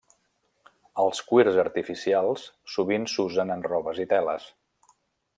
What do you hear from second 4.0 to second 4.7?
i teles.